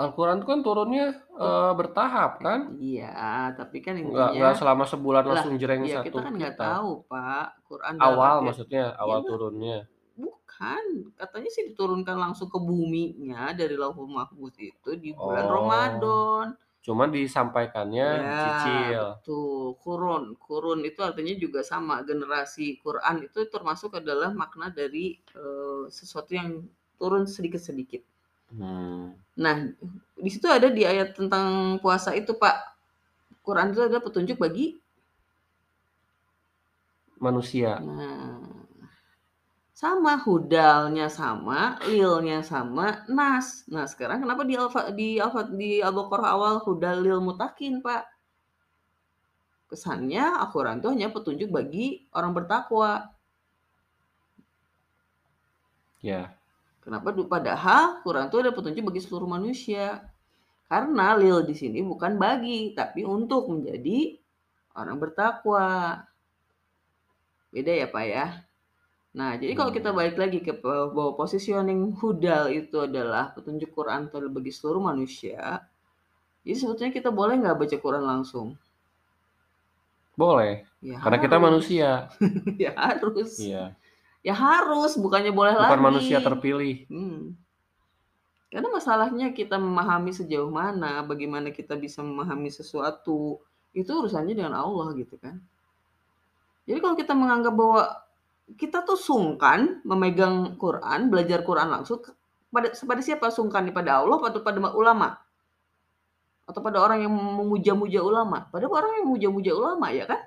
[0.00, 2.72] Al-Quran kan turunnya uh, bertahap kan?
[2.80, 6.08] Iya, tapi kan intinya nggak, nggak selama sebulan langsung jereng iya, satu.
[6.08, 7.68] Kita kan nggak tahu, Pak.
[7.68, 9.78] Quran awal maksudnya, awal ya, turunnya
[10.60, 10.84] kan
[11.16, 15.52] katanya sih diturunkan langsung ke buminya dari Lauhul Mahfuz itu di bulan oh.
[15.56, 16.46] Ramadan.
[16.80, 19.04] Cuman disampaikannya ya, cicil.
[19.24, 20.36] Tuh, kurun.
[20.36, 26.64] Kurun itu artinya juga sama generasi Quran itu termasuk adalah makna dari uh, sesuatu yang
[27.00, 28.04] turun sedikit-sedikit.
[28.52, 29.16] Hmm.
[29.36, 29.72] Nah,
[30.16, 32.56] di situ ada di ayat tentang puasa itu, Pak.
[33.44, 34.76] Quran itu adalah petunjuk bagi
[37.20, 37.76] manusia.
[37.80, 38.29] Nah,
[39.80, 43.64] sama hudalnya sama, lilnya sama, nas.
[43.64, 48.04] Nah, sekarang kenapa di alfa di alfa di Al-Baqarah awal hudal lil mutakin, Pak?
[49.72, 53.08] Kesannya Al-Qur'an itu hanya petunjuk bagi orang bertakwa.
[56.04, 56.36] Ya.
[56.84, 60.04] Kenapa padahal Quran itu ada petunjuk bagi seluruh manusia.
[60.68, 64.12] Karena lil di sini bukan bagi, tapi untuk menjadi
[64.76, 66.04] orang bertakwa.
[67.48, 68.49] Beda ya, Pak ya?
[69.10, 69.98] Nah, jadi kalau kita hmm.
[69.98, 75.66] balik lagi ke bahwa positioning hudal itu adalah petunjuk Quran bagi seluruh manusia,
[76.46, 78.54] jadi sebetulnya kita boleh nggak baca Quran langsung?
[80.14, 80.64] Boleh.
[80.80, 81.26] Ya Karena harus.
[81.26, 81.88] kita manusia.
[82.64, 83.30] ya harus.
[83.40, 83.64] Iya.
[84.20, 85.86] Ya harus, bukannya boleh Bukan lagi.
[85.90, 86.84] manusia terpilih.
[86.92, 87.34] Hmm.
[88.50, 93.40] Karena masalahnya kita memahami sejauh mana, bagaimana kita bisa memahami sesuatu,
[93.72, 95.38] itu urusannya dengan Allah gitu kan.
[96.68, 97.82] Jadi kalau kita menganggap bahwa
[98.56, 102.02] kita tuh sungkan memegang Quran, belajar Quran langsung
[102.50, 105.18] pada pada siapa sungkan pada Allah atau pada ulama?
[106.50, 108.50] Atau pada orang yang memuja-muja ulama?
[108.50, 110.18] Pada orang yang memuja-muja ulama ya kan?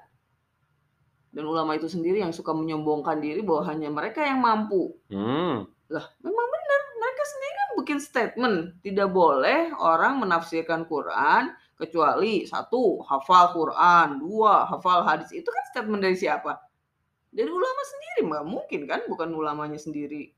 [1.33, 4.93] Dan ulama itu sendiri yang suka menyombongkan diri bahwa hanya mereka yang mampu.
[5.09, 5.67] Hmm.
[5.91, 6.81] Lah, memang benar.
[6.95, 8.57] Mereka sendiri kan bikin statement.
[8.85, 14.21] Tidak boleh orang menafsirkan Quran kecuali satu, hafal Quran.
[14.21, 15.33] Dua, hafal hadis.
[15.33, 16.55] Itu kan statement dari siapa?
[17.33, 18.19] Dari ulama sendiri.
[18.29, 20.29] Nggak mungkin kan, bukan ulamanya sendiri.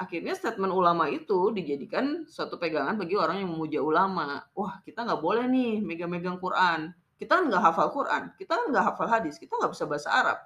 [0.00, 4.48] Akhirnya statement ulama itu dijadikan suatu pegangan bagi orang yang memuja ulama.
[4.56, 6.96] Wah, kita nggak boleh nih megang-megang Quran.
[7.20, 10.40] Kita nggak hafal Quran, kita nggak hafal hadis, kita nggak bisa bahasa Arab.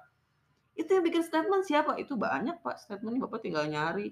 [0.75, 1.95] Itu yang bikin statement siapa?
[1.95, 4.11] Itu banyak pak statementnya, bapak tinggal nyari.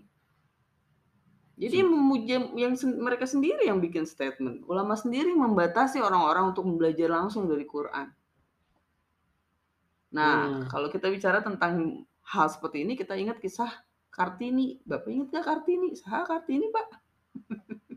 [1.60, 4.63] Jadi memuja yang mereka sendiri yang bikin statement.
[4.65, 8.10] Ulama sendiri membatasi orang-orang untuk belajar langsung dari Quran.
[10.13, 10.63] Nah, hmm.
[10.69, 13.69] kalau kita bicara tentang hal seperti ini, kita ingat kisah
[14.13, 14.78] Kartini.
[14.86, 15.97] Bapak ingat gak Kartini?
[15.97, 16.88] Sah Kartini, Pak?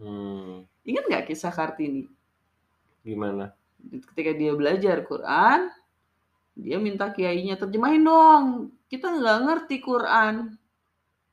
[0.00, 0.64] Hmm.
[0.88, 2.08] Ingat nggak kisah Kartini?
[3.04, 3.52] Gimana?
[3.86, 5.70] ketika dia belajar Quran,
[6.56, 8.44] dia minta kiainya terjemahin dong.
[8.90, 10.56] Kita nggak ngerti Quran.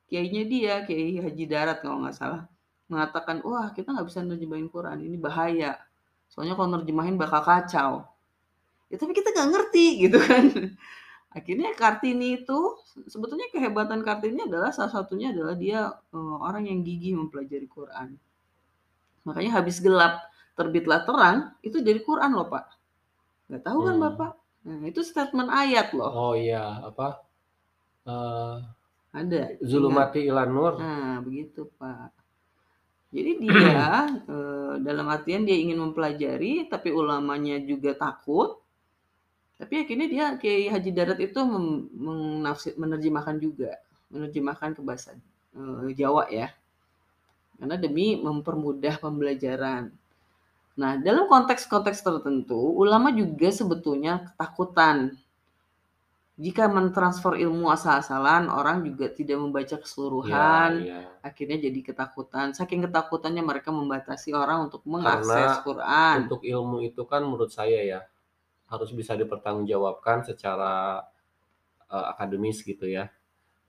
[0.06, 2.46] Kiainya dia, Kiai Haji Darat kalau nggak salah,
[2.86, 5.80] mengatakan, wah kita nggak bisa nerjemahin Quran, ini bahaya.
[6.30, 8.06] Soalnya kalau nerjemahin bakal kacau.
[8.94, 10.46] Ya tapi kita nggak ngerti gitu kan.
[11.34, 12.78] Akhirnya Kartini itu
[13.10, 18.22] sebetulnya kehebatan Kartini adalah salah satunya adalah dia uh, orang yang gigih mempelajari Quran.
[19.26, 20.22] Makanya habis gelap
[20.54, 22.66] terbitlah terang itu dari Quran loh Pak.
[23.50, 24.06] Nggak tahu kan hmm.
[24.06, 24.32] Bapak?
[24.64, 26.08] Nah, itu statement ayat loh.
[26.08, 27.20] Oh iya, apa?
[28.08, 28.64] Uh,
[29.12, 29.60] ada.
[29.60, 30.74] Zulumati ilan nur.
[30.80, 32.16] Nah, begitu Pak.
[33.14, 38.63] Jadi dia uh, dalam artian dia ingin mempelajari, tapi ulamanya juga takut.
[39.58, 43.78] Tapi akhirnya dia Kiai Haji Darat itu menafsir, menerjemahkan juga,
[44.10, 45.14] menerjemahkan ke bahasa
[45.54, 46.50] uh, Jawa ya.
[47.62, 49.94] Karena demi mempermudah pembelajaran.
[50.74, 55.14] Nah, dalam konteks-konteks tertentu, ulama juga sebetulnya ketakutan.
[56.34, 61.10] Jika mentransfer ilmu asal-asalan, orang juga tidak membaca keseluruhan, ya, ya.
[61.22, 62.58] akhirnya jadi ketakutan.
[62.58, 66.18] Saking ketakutannya mereka membatasi orang untuk mengakses Karena Quran.
[66.26, 68.02] Untuk ilmu itu kan menurut saya ya
[68.74, 71.06] harus bisa dipertanggungjawabkan secara
[71.94, 73.14] uh, akademis gitu ya.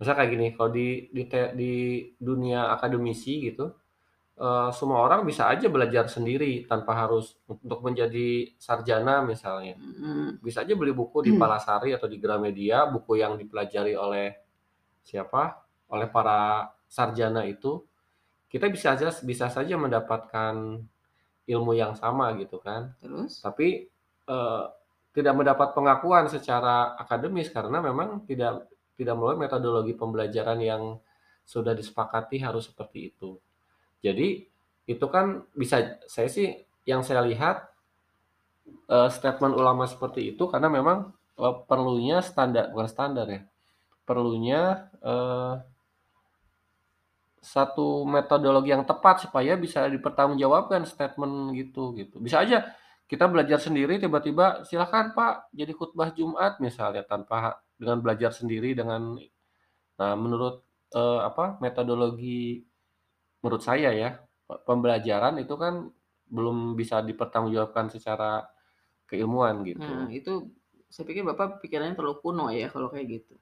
[0.00, 1.72] Masa kayak gini, kalau di di, di
[2.16, 3.70] dunia akademisi gitu,
[4.40, 9.76] uh, semua orang bisa aja belajar sendiri tanpa harus untuk menjadi sarjana misalnya.
[9.78, 10.40] Hmm.
[10.40, 14.34] Bisa aja beli buku di Palasari atau di Gramedia, buku yang dipelajari oleh
[15.04, 15.62] siapa?
[15.92, 17.84] Oleh para sarjana itu,
[18.50, 20.82] kita bisa aja bisa saja mendapatkan
[21.44, 22.96] ilmu yang sama gitu kan.
[22.98, 23.38] Terus?
[23.44, 23.86] Tapi
[24.26, 24.64] uh,
[25.14, 28.66] tidak mendapat pengakuan secara akademis karena memang tidak
[28.98, 30.82] tidak melalui metodologi pembelajaran yang
[31.46, 33.38] sudah disepakati harus seperti itu.
[34.02, 34.42] Jadi
[34.84, 36.50] itu kan bisa saya sih
[36.84, 37.72] yang saya lihat
[38.90, 43.40] uh, statement ulama seperti itu karena memang uh, perlunya standar bukan standar ya
[44.04, 45.56] perlunya uh,
[47.44, 52.72] satu metodologi yang tepat supaya bisa dipertanggungjawabkan statement gitu gitu bisa aja
[53.04, 59.18] kita belajar sendiri tiba-tiba silahkan Pak jadi khutbah Jumat misalnya tanpa dengan belajar sendiri dengan
[59.94, 60.64] nah menurut
[60.96, 62.64] uh, apa metodologi
[63.44, 64.16] menurut saya ya,
[64.64, 65.92] pembelajaran itu kan
[66.32, 68.48] belum bisa dipertanggungjawabkan secara
[69.04, 69.84] keilmuan gitu.
[69.84, 70.48] Nah, itu
[70.88, 73.36] saya pikir Bapak pikirannya terlalu kuno ya kalau kayak gitu.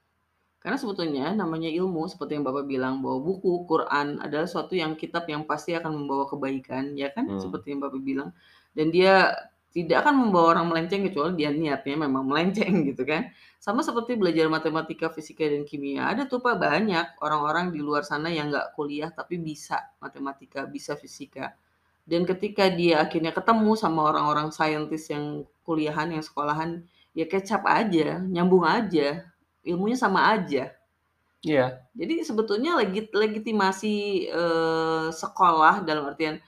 [0.59, 5.31] Karena sebetulnya namanya ilmu seperti yang Bapak bilang bahwa buku Quran adalah suatu yang kitab
[5.31, 7.31] yang pasti akan membawa kebaikan, ya kan?
[7.31, 7.39] Hmm.
[7.39, 8.35] Seperti yang Bapak bilang.
[8.75, 9.31] Dan dia
[9.73, 13.33] tidak akan membawa orang melenceng kecuali dia niatnya memang melenceng gitu kan.
[13.57, 16.13] Sama seperti belajar matematika, fisika, dan kimia.
[16.13, 20.93] Ada tuh Pak banyak orang-orang di luar sana yang nggak kuliah tapi bisa matematika, bisa
[20.95, 21.57] fisika.
[22.05, 26.83] Dan ketika dia akhirnya ketemu sama orang-orang saintis yang kuliahan, yang sekolahan,
[27.15, 29.25] ya kecap aja, nyambung aja,
[29.65, 30.75] ilmunya sama aja.
[31.43, 31.59] Iya.
[31.59, 31.69] Yeah.
[31.95, 36.43] Jadi sebetulnya legit legitimasi eh, sekolah dalam artian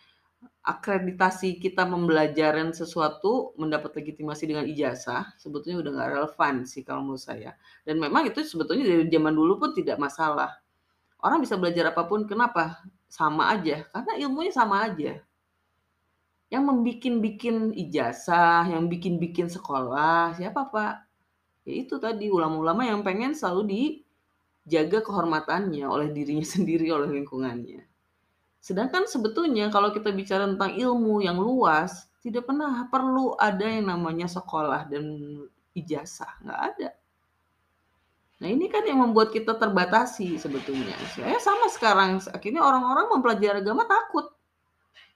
[0.64, 7.20] akreditasi kita membelajaran sesuatu mendapat legitimasi dengan ijazah sebetulnya udah nggak relevan sih kalau menurut
[7.20, 7.52] saya.
[7.84, 10.56] Dan memang itu sebetulnya dari zaman dulu pun tidak masalah.
[11.20, 12.80] Orang bisa belajar apa pun kenapa?
[13.12, 15.20] Sama aja karena ilmunya sama aja.
[16.48, 21.04] Yang membikin-bikin ijazah yang bikin-bikin sekolah siapa pak?
[21.68, 27.93] Ya itu tadi ulama-ulama yang pengen selalu dijaga kehormatannya oleh dirinya sendiri oleh lingkungannya
[28.64, 34.24] Sedangkan sebetulnya kalau kita bicara tentang ilmu yang luas, tidak pernah perlu ada yang namanya
[34.24, 35.04] sekolah dan
[35.76, 36.88] ijazah, nggak ada.
[38.40, 40.96] Nah ini kan yang membuat kita terbatasi sebetulnya.
[41.12, 44.32] Saya sama sekarang, akhirnya orang-orang mempelajari agama takut.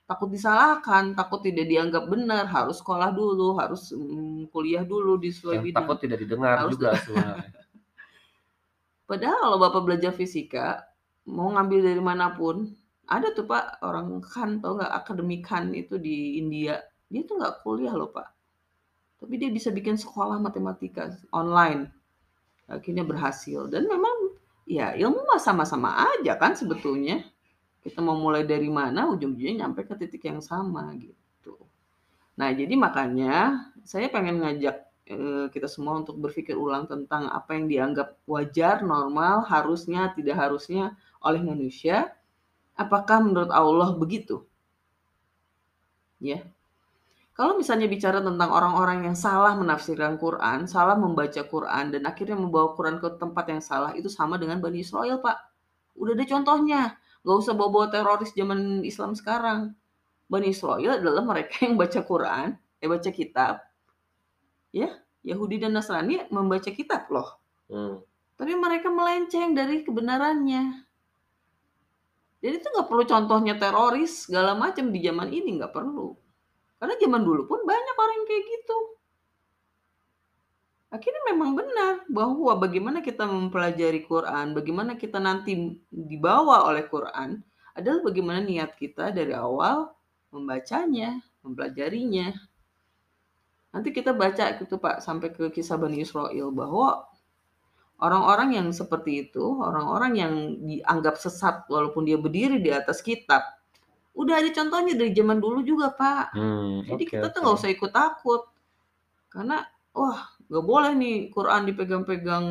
[0.04, 5.64] Takut disalahkan, takut tidak dianggap benar, harus sekolah dulu, harus mm, kuliah dulu di sesuai
[5.64, 5.88] bidang.
[5.88, 7.48] Takut tidak didengar harus juga sebenarnya.
[9.08, 10.84] Padahal kalau Bapak belajar fisika,
[11.24, 12.76] mau ngambil dari mana pun,
[13.08, 17.96] ada tuh Pak, orang kan tau nggak akademikan itu di India, dia tuh nggak kuliah
[17.96, 18.28] loh Pak.
[19.18, 21.88] Tapi dia bisa bikin sekolah matematika online.
[22.68, 23.66] Akhirnya berhasil.
[23.72, 24.36] Dan memang
[24.68, 27.24] ya ilmu mah sama-sama aja kan sebetulnya.
[27.80, 31.56] Kita mau mulai dari mana, ujung-ujungnya nyampe ke titik yang sama gitu.
[32.36, 34.76] Nah jadi makanya saya pengen ngajak
[35.08, 40.92] eh, kita semua untuk berpikir ulang tentang apa yang dianggap wajar, normal, harusnya, tidak harusnya
[41.24, 42.12] oleh manusia
[42.78, 44.46] Apakah menurut Allah begitu?
[46.22, 46.46] Ya.
[47.34, 52.74] Kalau misalnya bicara tentang orang-orang yang salah menafsirkan Quran, salah membaca Quran, dan akhirnya membawa
[52.74, 55.38] Quran ke tempat yang salah, itu sama dengan Bani Israel, Pak.
[55.94, 56.82] Udah ada contohnya.
[57.22, 59.74] Gak usah bawa-bawa teroris zaman Islam sekarang.
[60.26, 63.54] Bani Israel adalah mereka yang baca Quran, eh baca kitab.
[64.74, 67.38] Ya, Yahudi dan Nasrani membaca kitab loh.
[67.70, 68.02] Hmm.
[68.38, 70.88] Tapi mereka melenceng dari kebenarannya.
[72.38, 76.14] Jadi itu nggak perlu contohnya teroris segala macam di zaman ini nggak perlu.
[76.79, 78.79] Karena zaman dulu pun banyak orang yang kayak gitu.
[80.88, 87.44] Akhirnya memang benar bahwa bagaimana kita mempelajari Quran, bagaimana kita nanti dibawa oleh Quran
[87.77, 89.92] adalah bagaimana niat kita dari awal
[90.33, 92.33] membacanya, mempelajarinya.
[93.68, 97.05] Nanti kita baca gitu Pak sampai ke kisah Bani Israel bahwa
[97.98, 100.32] Orang-orang yang seperti itu, orang-orang yang
[100.62, 103.42] dianggap sesat walaupun dia berdiri di atas kitab,
[104.14, 106.30] udah ada contohnya dari zaman dulu juga, Pak.
[106.30, 108.42] Hmm, Jadi okay, kita tuh nggak usah ikut takut.
[109.26, 112.46] Karena wah, nggak boleh nih Quran dipegang-pegang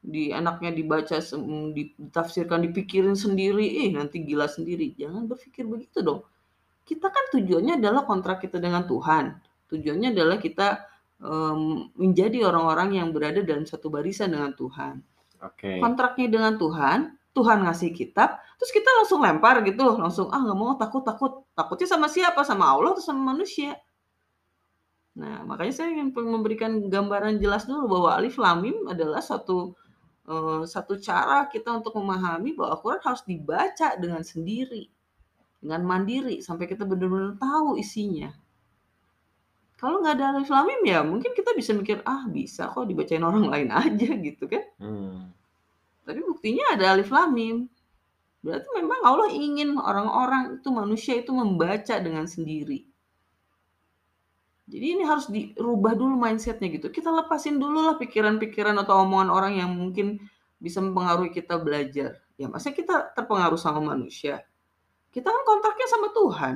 [0.00, 1.16] di enaknya dibaca
[1.76, 3.84] ditafsirkan dipikirin sendiri.
[3.84, 4.96] Eh nanti gila sendiri.
[4.96, 6.24] Jangan berpikir begitu dong.
[6.88, 9.36] Kita kan tujuannya adalah kontrak kita dengan Tuhan.
[9.68, 10.88] Tujuannya adalah kita
[11.20, 15.04] um, menjadi orang-orang yang berada dalam satu barisan dengan Tuhan.
[15.40, 15.80] Okay.
[15.80, 20.76] Kontraknya dengan Tuhan, Tuhan ngasih kitab, terus kita langsung lempar gitu langsung ah nggak mau
[20.76, 22.44] takut takut, takutnya sama siapa?
[22.44, 23.78] Sama Allah atau sama manusia?
[25.16, 29.72] Nah makanya saya ingin memberikan gambaran jelas dulu bahwa alif lamim adalah satu
[30.28, 34.90] uh, satu cara kita untuk memahami bahwa Al-Quran harus dibaca dengan sendiri,
[35.62, 38.28] dengan mandiri sampai kita benar-benar tahu isinya.
[39.80, 43.24] Kalau nggak ada alif lam mim ya mungkin kita bisa mikir, "Ah, bisa kok dibacain
[43.24, 44.64] orang lain aja," gitu kan.
[44.76, 45.32] Hmm.
[46.04, 47.56] Tapi buktinya ada alif lam mim.
[48.44, 52.84] Berarti memang Allah ingin orang-orang itu, manusia itu membaca dengan sendiri.
[54.70, 56.92] Jadi ini harus dirubah dulu mindsetnya gitu.
[56.92, 60.22] Kita lepasin dulu lah pikiran-pikiran atau omongan orang yang mungkin
[60.62, 62.20] bisa mempengaruhi kita belajar.
[62.36, 64.44] Ya masa kita terpengaruh sama manusia?
[65.10, 66.54] Kita kan kontraknya sama Tuhan.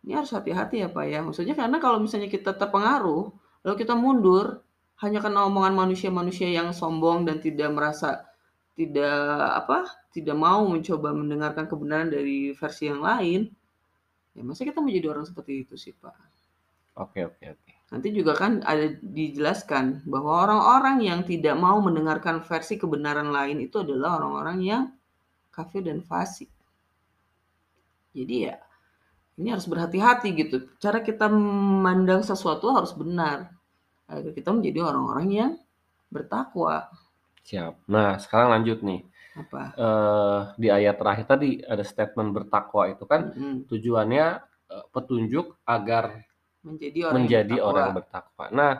[0.00, 1.20] Ini harus hati-hati ya Pak ya.
[1.20, 3.28] Maksudnya karena kalau misalnya kita terpengaruh,
[3.64, 4.64] lalu kita mundur
[5.00, 8.24] hanya karena omongan manusia-manusia yang sombong dan tidak merasa
[8.76, 13.48] tidak apa tidak mau mencoba mendengarkan kebenaran dari versi yang lain,
[14.32, 16.16] ya masa kita menjadi orang seperti itu sih Pak.
[17.00, 17.72] Oke oke oke.
[17.90, 23.82] Nanti juga kan ada dijelaskan bahwa orang-orang yang tidak mau mendengarkan versi kebenaran lain itu
[23.82, 24.82] adalah orang-orang yang
[25.50, 26.48] kafir dan fasik.
[28.14, 28.56] Jadi ya
[29.40, 30.68] ini harus berhati-hati gitu.
[30.76, 33.48] Cara kita memandang sesuatu harus benar.
[34.04, 35.52] Agar kita menjadi orang-orang yang
[36.12, 36.92] bertakwa.
[37.48, 37.88] Siap.
[37.88, 39.00] Nah, sekarang lanjut nih.
[39.40, 39.62] Apa?
[39.78, 43.56] Uh, di ayat terakhir tadi ada statement bertakwa itu kan mm-hmm.
[43.70, 44.26] tujuannya
[44.68, 46.26] uh, petunjuk agar
[46.60, 48.44] menjadi orang menjadi yang orang bertakwa.
[48.52, 48.72] Nah,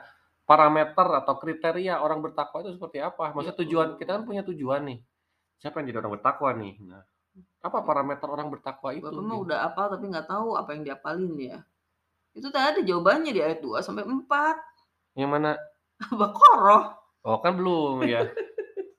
[0.45, 3.33] parameter atau kriteria orang bertakwa itu seperti apa?
[3.33, 4.99] Maksudnya ya, tujuan kita kan punya tujuan nih.
[5.63, 6.75] Siapa yang jadi orang bertakwa nih?
[6.85, 7.03] Nah,
[7.61, 9.05] apa parameter orang bertakwa itu?
[9.05, 11.59] Bapak mah udah apa tapi nggak tahu apa yang diapalin ya.
[12.33, 15.21] Itu tadi ada jawabannya di ayat 2 sampai 4.
[15.21, 15.53] Yang mana?
[16.21, 16.97] Bakoroh.
[17.21, 18.25] Oh kan belum ya.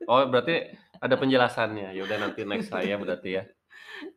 [0.05, 1.97] Oh berarti ada penjelasannya.
[1.97, 3.43] Ya udah nanti next saya berarti ya.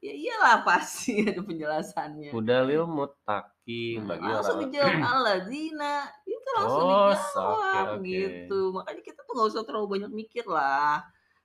[0.00, 2.36] ya iyalah pasti ada penjelasannya.
[2.36, 4.64] Udah lil mutakin nah, bagi langsung orang.
[4.68, 5.96] dijawab zina.
[6.28, 8.12] Itu langsung oh, dijawab okay, okay.
[8.12, 8.60] gitu.
[8.76, 11.00] Makanya kita tuh nggak usah terlalu banyak mikir lah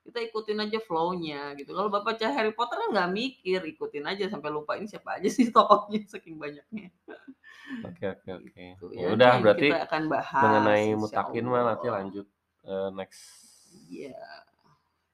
[0.10, 1.78] kita ikutin aja flow-nya gitu.
[1.78, 5.30] Kalau Bapak baca Harry Potter kan nggak mikir, ikutin aja sampai lupa ini siapa aja
[5.30, 6.90] sih tokohnya saking banyaknya.
[7.86, 8.66] Oke oke oke.
[8.82, 12.26] Gitu, ya, udah berarti kita akan bahas mengenai mutakin mah nanti lanjut
[12.66, 13.22] uh, next.
[13.86, 14.18] Iya.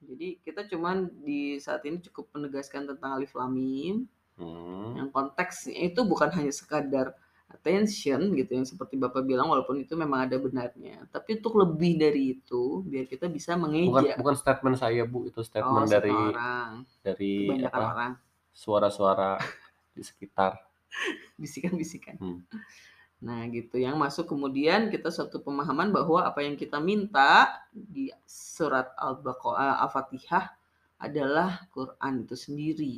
[0.00, 4.08] Jadi kita cuman di saat ini cukup menegaskan tentang alif lam mim.
[4.40, 4.96] Hmm.
[4.96, 7.12] Yang konteksnya itu bukan hanya sekadar
[7.56, 11.08] attention gitu yang seperti Bapak bilang walaupun itu memang ada benarnya.
[11.08, 14.14] Tapi untuk lebih dari itu biar kita bisa Bukan mengeja.
[14.20, 16.70] bukan statement saya, Bu, itu Oh, statement dari seseorang.
[17.00, 17.88] dari Kebanyakan apa?
[17.90, 18.12] orang.
[18.52, 19.30] Suara-suara
[19.90, 20.60] di sekitar.
[21.40, 22.16] Bisikan-bisikan.
[22.20, 22.40] Hmm.
[23.16, 28.92] Nah, gitu yang masuk kemudian kita suatu pemahaman bahwa apa yang kita minta di surat
[28.94, 30.52] Al-Baqarah Al-Fatihah
[31.00, 32.94] adalah Quran itu sendiri.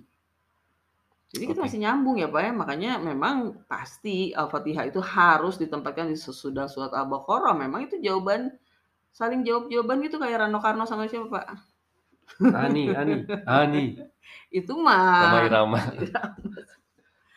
[1.28, 1.66] Jadi kita Oke.
[1.68, 6.88] masih nyambung ya Pak ya, makanya memang pasti Al-Fatihah itu harus ditempatkan di sesudah surat
[6.96, 7.52] Al-Baqarah.
[7.52, 8.56] Memang itu jawaban
[9.12, 11.46] saling jawab-jawaban gitu kayak Rano Karno sama siapa Pak?
[12.56, 13.84] Ani, Ani, Ani.
[14.48, 15.80] Itu Rama mah Irama.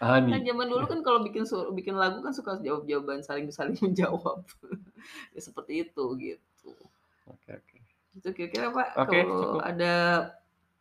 [0.02, 0.42] Nah, Ani.
[0.42, 1.46] zaman dulu kan kalau bikin
[1.78, 4.42] bikin lagu kan suka jawab-jawaban saling saling menjawab.
[5.30, 6.74] ya seperti itu gitu.
[7.30, 7.78] Oke, oke.
[8.18, 9.62] Itu kira-kira Pak Oke, kalau cukup.
[9.62, 9.96] ada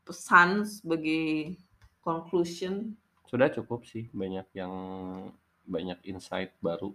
[0.09, 1.53] pesan sebagai
[2.01, 2.96] conclusion
[3.30, 4.74] Sudah cukup sih, banyak yang
[5.62, 6.90] banyak insight baru.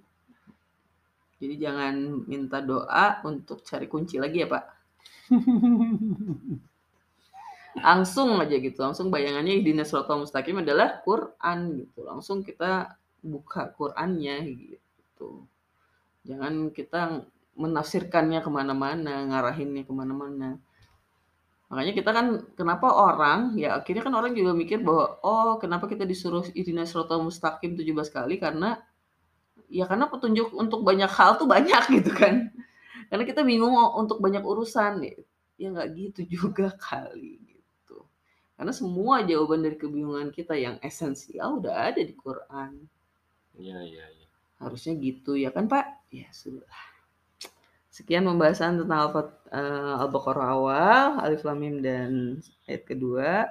[1.40, 4.64] Jadi jangan minta doa untuk cari kunci lagi ya Pak.
[7.76, 12.08] Langsung aja gitu, langsung bayangannya ihdinas siratal mustaqim adalah Quran gitu.
[12.08, 15.44] Langsung kita buka Qurannya gitu.
[16.24, 17.28] Jangan kita
[17.60, 20.56] menafsirkannya ke mana-mana, ngarahinnya ke mana-mana.
[21.66, 26.06] Makanya kita kan kenapa orang ya akhirnya kan orang juga mikir bahwa oh kenapa kita
[26.06, 28.78] disuruh ihdinas siratal mustaqim 17 kali karena
[29.66, 32.54] ya karena petunjuk untuk banyak hal tuh banyak gitu kan.
[33.10, 35.18] Karena kita bingung untuk banyak urusan ya.
[35.58, 38.06] Ya nggak gitu juga kali gitu.
[38.56, 42.86] Karena semua jawaban dari kebingungan kita yang esensial udah ada di Quran.
[43.58, 44.28] Iya, iya, iya.
[44.62, 46.08] Harusnya gitu ya kan Pak?
[46.14, 46.95] Ya sudah.
[47.96, 53.48] Sekian pembahasan tentang Al-Fat- eh, Al-Baqarah awal, Alif Lam Mim dan ayat kedua.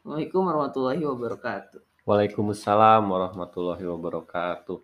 [0.00, 2.08] Assalamualaikum warahmatullahi wabarakatuh.
[2.08, 4.80] Waalaikumsalam warahmatullahi wabarakatuh.